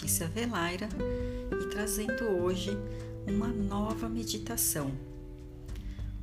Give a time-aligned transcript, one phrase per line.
[0.00, 0.88] Letícia Velaira
[1.60, 2.70] e trazendo hoje
[3.26, 4.90] uma nova meditação.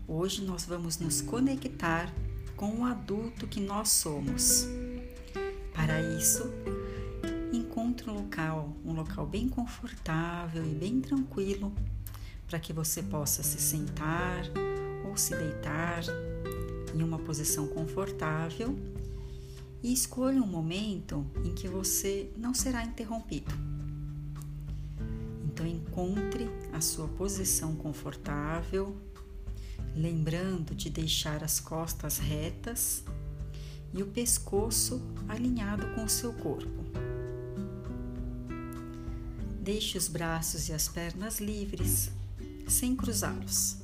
[0.07, 2.11] Hoje nós vamos nos conectar
[2.55, 4.67] com o adulto que nós somos.
[5.75, 6.51] Para isso,
[7.53, 11.71] encontre um local, um local bem confortável e bem tranquilo
[12.47, 14.43] para que você possa se sentar
[15.07, 16.01] ou se deitar
[16.95, 18.75] em uma posição confortável
[19.83, 23.53] e escolha um momento em que você não será interrompido.
[25.45, 28.95] Então, encontre a sua posição confortável,
[29.95, 33.03] lembrando de deixar as costas retas
[33.93, 36.83] e o pescoço alinhado com o seu corpo.
[39.61, 42.11] Deixe os braços e as pernas livres,
[42.67, 43.77] sem cruzá-los.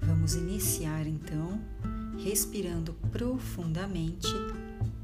[0.00, 1.71] Vamos iniciar então
[2.22, 4.28] respirando profundamente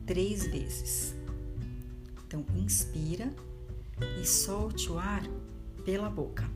[0.07, 1.15] três vezes.
[2.27, 3.35] Então, inspira
[4.21, 5.23] e solte o ar
[5.85, 6.49] pela boca.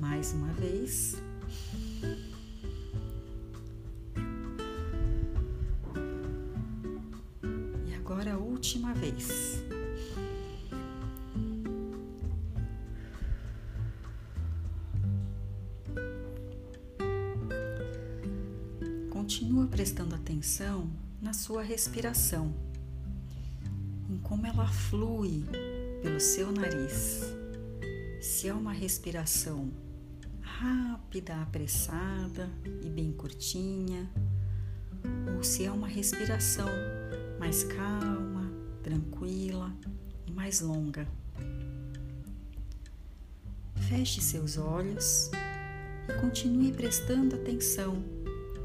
[0.00, 1.16] Mais uma vez.
[7.88, 9.53] E agora a última vez.
[19.54, 20.90] Continua prestando atenção
[21.22, 22.52] na sua respiração,
[24.10, 25.44] em como ela flui
[26.02, 27.20] pelo seu nariz.
[28.20, 29.70] Se é uma respiração
[30.40, 32.50] rápida, apressada
[32.82, 34.10] e bem curtinha,
[35.36, 36.68] ou se é uma respiração
[37.38, 38.50] mais calma,
[38.82, 39.72] tranquila
[40.26, 41.06] e mais longa.
[43.88, 45.30] Feche seus olhos
[46.08, 48.13] e continue prestando atenção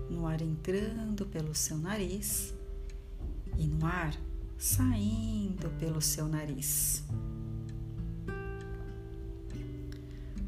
[0.09, 2.53] no ar entrando pelo seu nariz
[3.57, 4.15] e no ar
[4.57, 7.03] saindo pelo seu nariz.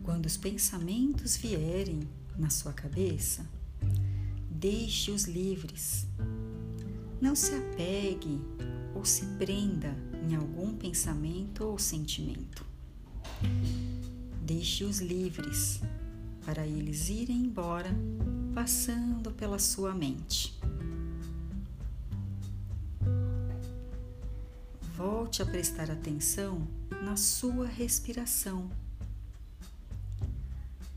[0.04, 2.02] Quando os pensamentos vierem
[2.38, 3.46] na sua cabeça,
[4.50, 6.08] deixe-os livres.
[7.22, 8.42] Não se apegue
[8.96, 9.96] ou se prenda
[10.28, 12.66] em algum pensamento ou sentimento.
[14.44, 15.80] Deixe-os livres
[16.46, 17.96] para eles irem embora
[18.54, 20.60] passando pela sua mente.
[24.96, 26.68] Volte a prestar atenção
[27.04, 28.70] na sua respiração.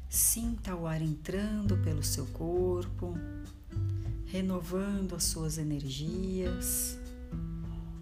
[0.09, 3.15] Sinta o ar entrando pelo seu corpo,
[4.27, 6.99] renovando as suas energias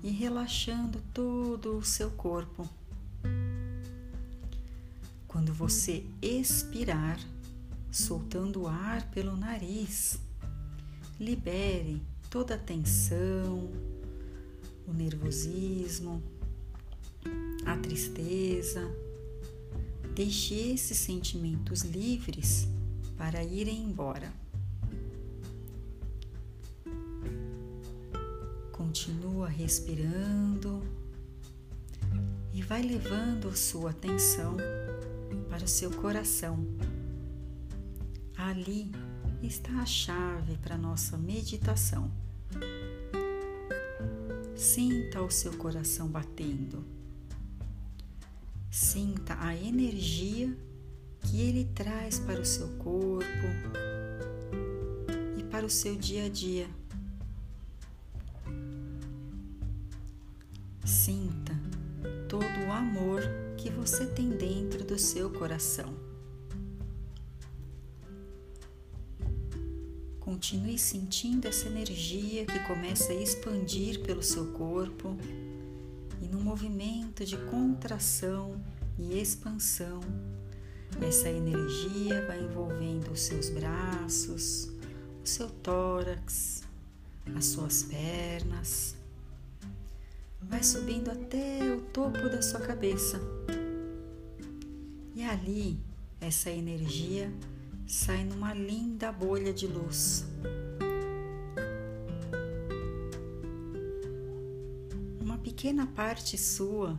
[0.02, 2.68] e relaxando todo o seu corpo.
[5.28, 7.18] Quando você expirar,
[7.92, 10.18] soltando o ar pelo nariz.
[11.20, 13.70] Libere toda a tensão,
[14.88, 16.22] o nervosismo,
[17.66, 18.80] a tristeza.
[20.14, 22.66] Deixe esses sentimentos livres
[23.16, 24.32] para irem embora.
[28.72, 30.82] Continua respirando
[32.52, 34.56] e vai levando sua atenção
[35.48, 36.66] para o seu coração.
[38.48, 38.90] Ali
[39.40, 42.10] está a chave para nossa meditação.
[44.56, 46.84] Sinta o seu coração batendo.
[48.68, 50.52] Sinta a energia
[51.20, 53.46] que ele traz para o seu corpo
[55.38, 56.68] e para o seu dia a dia.
[60.84, 61.52] Sinta
[62.28, 63.22] todo o amor
[63.56, 66.01] que você tem dentro do seu coração.
[70.32, 75.14] Continue sentindo essa energia que começa a expandir pelo seu corpo
[76.22, 78.58] e no movimento de contração
[78.98, 80.00] e expansão,
[81.06, 84.70] essa energia vai envolvendo os seus braços,
[85.22, 86.62] o seu tórax,
[87.36, 88.96] as suas pernas,
[90.40, 93.20] vai subindo até o topo da sua cabeça.
[95.14, 95.78] E ali,
[96.22, 97.30] essa energia
[97.92, 100.24] sai numa linda bolha de luz.
[105.20, 106.98] Uma pequena parte sua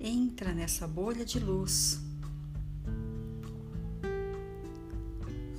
[0.00, 2.00] entra nessa bolha de luz.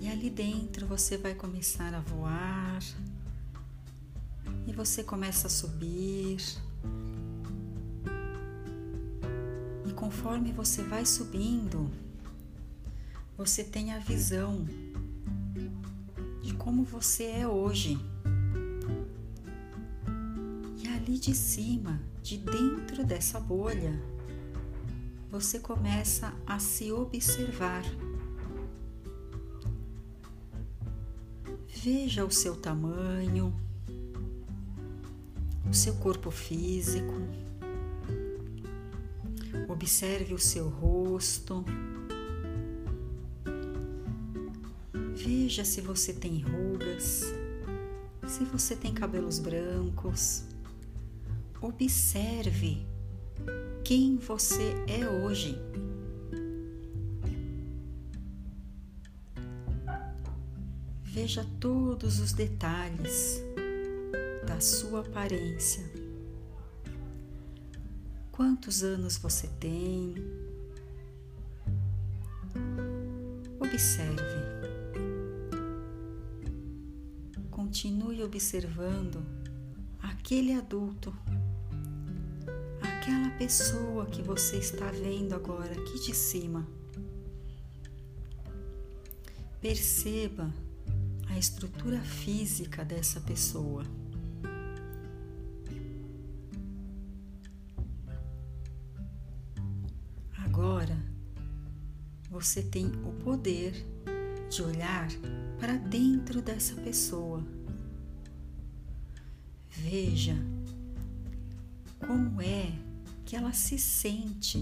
[0.02, 2.84] E ali dentro você vai começar a voar.
[4.68, 6.44] E você começa a subir.
[9.88, 11.90] E conforme você vai subindo,
[13.38, 14.66] você tem a visão
[16.66, 17.96] como você é hoje.
[20.84, 24.02] E ali de cima, de dentro dessa bolha,
[25.30, 27.84] você começa a se observar.
[31.68, 33.56] Veja o seu tamanho,
[35.70, 37.14] o seu corpo físico,
[39.70, 41.64] observe o seu rosto.
[45.26, 47.24] Veja se você tem rugas,
[48.28, 50.44] se você tem cabelos brancos.
[51.60, 52.86] Observe
[53.84, 55.58] quem você é hoje.
[61.06, 63.42] Veja todos os detalhes
[64.46, 65.84] da sua aparência.
[68.32, 70.14] Quantos anos você tem?
[73.60, 74.45] Observe.
[77.76, 79.22] Continue observando
[80.02, 81.14] aquele adulto
[82.82, 86.66] aquela pessoa que você está vendo agora aqui de cima.
[89.60, 90.50] Perceba
[91.28, 93.84] a estrutura física dessa pessoa.
[100.46, 100.98] Agora
[102.30, 103.74] você tem o poder
[104.50, 105.10] de olhar
[105.60, 107.44] para dentro dessa pessoa.
[109.88, 110.36] Veja
[112.08, 112.74] como é
[113.24, 114.58] que ela se sente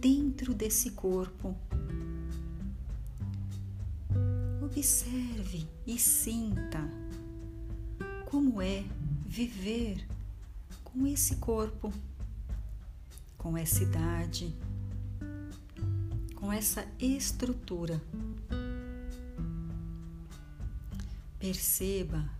[0.00, 1.56] dentro desse corpo.
[4.62, 6.88] Observe e sinta
[8.26, 8.84] como é
[9.26, 10.06] viver
[10.84, 11.92] com esse corpo,
[13.36, 14.54] com essa idade,
[16.36, 18.00] com essa estrutura.
[21.40, 22.39] Perceba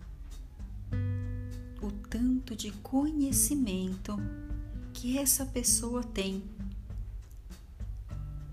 [2.11, 4.17] tanto de conhecimento
[4.93, 6.43] que essa pessoa tem,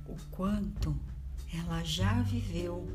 [0.07, 0.95] o quanto
[1.51, 2.87] ela já viveu.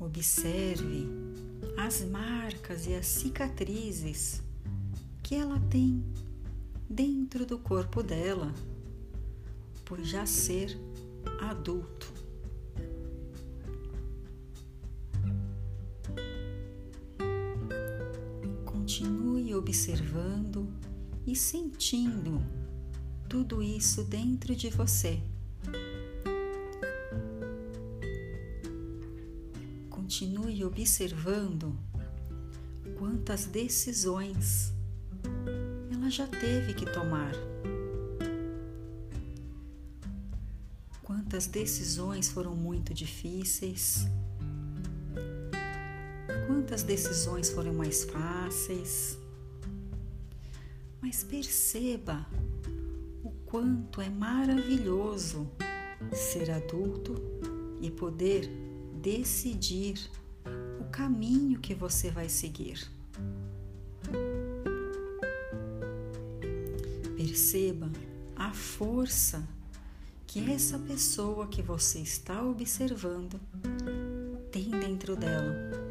[0.00, 1.06] Observe
[1.78, 4.42] as marcas e as cicatrizes
[5.22, 6.04] que ela tem
[6.90, 8.52] dentro do corpo dela,
[9.84, 10.76] por já ser
[11.40, 11.93] adulto.
[19.74, 20.72] Observando
[21.26, 22.40] e sentindo
[23.28, 25.20] tudo isso dentro de você.
[29.90, 31.76] Continue observando
[32.96, 34.72] quantas decisões
[35.92, 37.32] ela já teve que tomar.
[41.02, 44.06] Quantas decisões foram muito difíceis
[46.46, 49.23] Quantas decisões foram mais fáceis?
[51.04, 52.26] Mas perceba
[53.22, 55.46] o quanto é maravilhoso
[56.14, 57.14] ser adulto
[57.78, 58.48] e poder
[59.02, 60.00] decidir
[60.80, 62.90] o caminho que você vai seguir.
[67.18, 67.92] Perceba
[68.34, 69.46] a força
[70.26, 73.38] que essa pessoa que você está observando
[74.50, 75.83] tem dentro dela.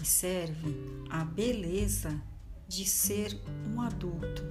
[0.00, 0.74] Observe
[1.10, 2.10] a beleza
[2.66, 3.38] de ser
[3.68, 4.42] um adulto.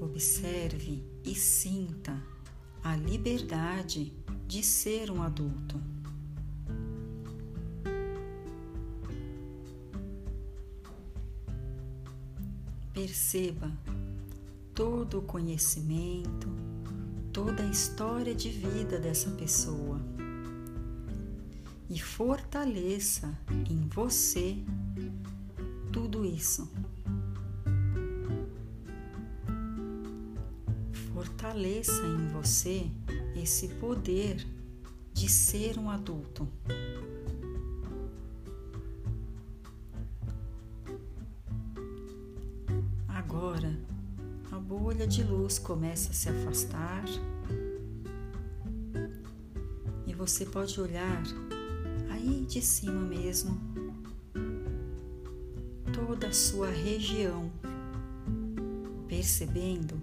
[0.00, 2.22] Observe e sinta
[2.84, 4.12] a liberdade
[4.46, 5.82] de ser um adulto.
[12.94, 13.76] Perceba
[14.72, 16.48] todo o conhecimento,
[17.32, 20.00] toda a história de vida dessa pessoa
[21.88, 23.38] e fortaleça
[23.70, 24.56] em você
[25.92, 26.70] tudo isso.
[31.14, 32.90] Fortaleça em você
[33.34, 34.46] esse poder
[35.12, 36.46] de ser um adulto.
[43.08, 43.78] Agora,
[44.52, 47.04] a bolha de luz começa a se afastar
[50.06, 51.22] e você pode olhar
[52.26, 53.56] aí de cima mesmo,
[55.92, 57.50] toda a sua região,
[59.06, 60.00] percebendo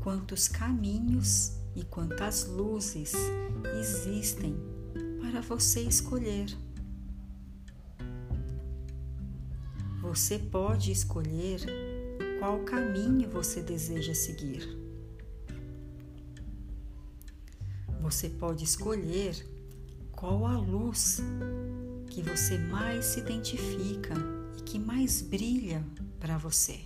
[0.00, 3.14] quantos caminhos e quantas luzes
[3.80, 4.54] existem
[5.20, 6.54] para você escolher.
[10.02, 11.60] Você pode escolher
[12.38, 14.78] qual caminho você deseja seguir.
[18.00, 19.57] você pode escolher
[20.18, 21.20] qual a luz
[22.10, 24.14] que você mais se identifica
[24.58, 25.84] e que mais brilha
[26.18, 26.80] para você.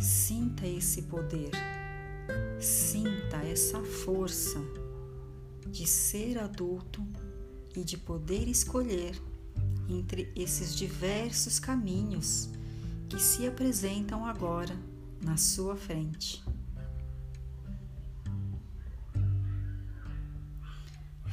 [0.00, 1.50] Sinta esse poder,
[2.58, 4.58] sinta essa força
[5.66, 7.06] de ser adulto
[7.76, 9.20] e de poder escolher
[9.90, 12.48] entre esses diversos caminhos
[13.10, 14.74] que se apresentam agora
[15.22, 16.43] na sua frente.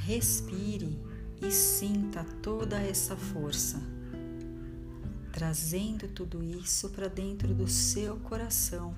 [0.05, 0.99] Respire
[1.39, 3.79] e sinta toda essa força,
[5.31, 8.95] trazendo tudo isso para dentro do seu coração.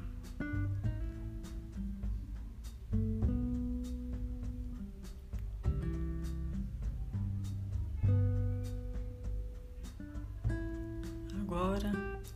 [11.41, 11.91] Agora,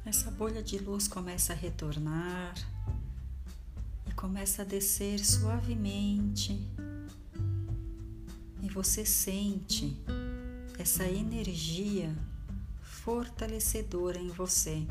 [0.06, 2.54] essa bolha de luz começa a retornar
[4.06, 6.77] e começa a descer suavemente
[8.68, 9.98] e você sente
[10.78, 12.14] essa energia
[12.82, 14.86] fortalecedora em você.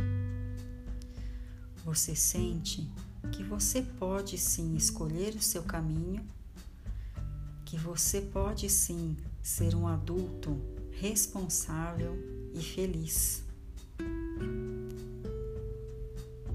[1.85, 2.91] Você sente
[3.31, 6.27] que você pode sim escolher o seu caminho,
[7.67, 10.59] que você pode sim ser um adulto
[10.93, 12.17] responsável
[12.55, 13.45] e feliz.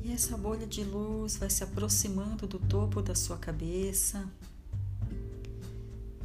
[0.03, 4.27] E essa bolha de luz vai se aproximando do topo da sua cabeça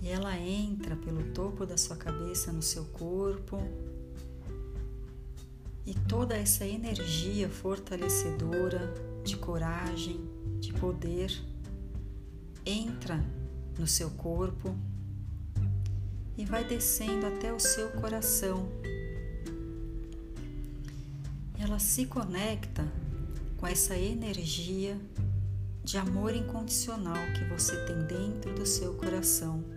[0.07, 3.59] e ela entra pelo topo da sua cabeça no seu corpo.
[5.85, 8.95] E toda essa energia fortalecedora
[9.25, 10.21] de coragem,
[10.61, 11.33] de poder,
[12.65, 13.21] entra
[13.77, 14.77] no seu corpo
[16.39, 18.69] e vai descendo até o seu coração.
[21.59, 22.87] Ela se conecta
[23.57, 24.97] com essa energia
[25.83, 29.76] de amor incondicional que você tem dentro do seu coração.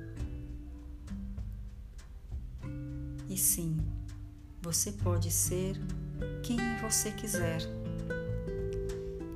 [3.39, 3.77] Sim,
[4.61, 5.75] você pode ser
[6.43, 7.61] quem você quiser.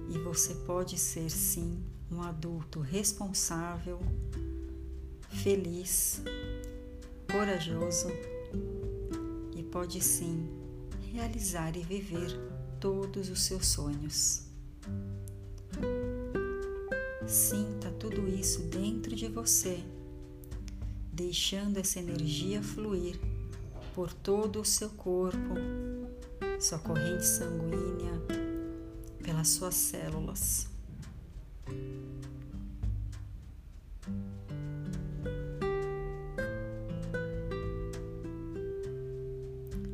[0.10, 1.82] E você pode ser sim
[2.12, 4.00] um adulto responsável,
[5.30, 6.22] feliz,
[7.32, 8.10] corajoso
[9.56, 10.48] e pode sim
[11.12, 12.38] realizar e viver
[12.80, 14.44] todos os seus sonhos.
[17.26, 19.82] Sinta tudo isso dentro de você,
[21.12, 23.18] deixando essa energia fluir
[23.94, 25.54] por todo o seu corpo,
[26.60, 28.14] sua corrente sanguínea,
[29.24, 30.68] pelas suas células.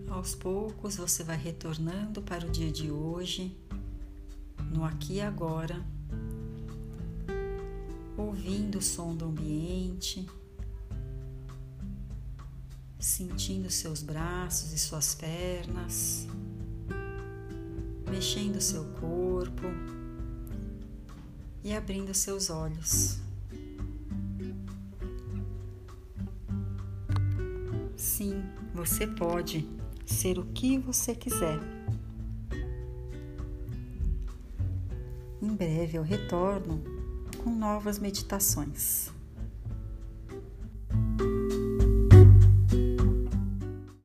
[0.10, 3.58] Aos poucos você vai retornando para o dia de hoje,
[4.74, 5.86] no aqui e agora,
[8.18, 10.26] ouvindo o som do ambiente
[13.20, 16.26] sentindo seus braços e suas pernas,
[18.10, 19.64] mexendo seu corpo
[21.62, 23.20] e abrindo seus olhos.
[27.98, 28.42] Sim,
[28.74, 29.68] você pode
[30.06, 31.60] ser o que você quiser.
[35.42, 36.82] Em breve eu retorno
[37.44, 39.12] com novas meditações.